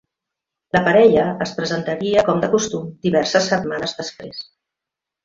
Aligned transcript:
La 0.75 0.79
parella 0.87 1.25
es 1.45 1.51
presentaria 1.59 2.23
com 2.29 2.41
de 2.45 2.49
costum 2.57 2.87
diverses 3.07 3.51
setmanes 3.55 3.95
després. 4.01 4.41